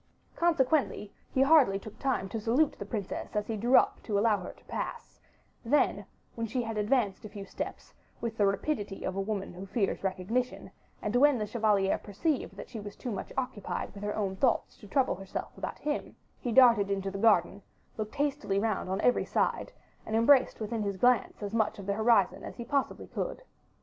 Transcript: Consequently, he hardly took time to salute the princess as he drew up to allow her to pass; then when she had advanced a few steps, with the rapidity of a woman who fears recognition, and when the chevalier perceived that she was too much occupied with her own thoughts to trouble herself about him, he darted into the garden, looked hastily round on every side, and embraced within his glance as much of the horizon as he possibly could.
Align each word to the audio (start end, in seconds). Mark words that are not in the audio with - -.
Consequently, 0.35 1.13
he 1.31 1.43
hardly 1.43 1.77
took 1.77 1.99
time 1.99 2.27
to 2.27 2.39
salute 2.41 2.71
the 2.79 2.85
princess 2.87 3.35
as 3.35 3.45
he 3.45 3.55
drew 3.55 3.77
up 3.77 4.01
to 4.01 4.17
allow 4.17 4.39
her 4.39 4.49
to 4.51 4.63
pass; 4.65 5.19
then 5.63 6.07
when 6.33 6.47
she 6.47 6.63
had 6.63 6.75
advanced 6.75 7.23
a 7.23 7.29
few 7.29 7.45
steps, 7.45 7.93
with 8.19 8.35
the 8.35 8.47
rapidity 8.47 9.03
of 9.03 9.15
a 9.15 9.21
woman 9.21 9.53
who 9.53 9.67
fears 9.67 10.03
recognition, 10.03 10.71
and 11.03 11.15
when 11.15 11.37
the 11.37 11.45
chevalier 11.45 11.99
perceived 11.99 12.57
that 12.57 12.67
she 12.67 12.79
was 12.79 12.95
too 12.95 13.11
much 13.11 13.31
occupied 13.37 13.93
with 13.93 14.01
her 14.01 14.15
own 14.15 14.35
thoughts 14.35 14.75
to 14.75 14.87
trouble 14.87 15.13
herself 15.13 15.55
about 15.55 15.77
him, 15.77 16.15
he 16.39 16.51
darted 16.51 16.89
into 16.89 17.11
the 17.11 17.19
garden, 17.19 17.61
looked 17.95 18.15
hastily 18.15 18.57
round 18.57 18.89
on 18.89 18.99
every 19.01 19.23
side, 19.23 19.71
and 20.03 20.15
embraced 20.15 20.59
within 20.59 20.81
his 20.81 20.97
glance 20.97 21.43
as 21.43 21.53
much 21.53 21.77
of 21.77 21.85
the 21.85 21.93
horizon 21.93 22.43
as 22.43 22.55
he 22.55 22.65
possibly 22.65 23.05
could. 23.05 23.43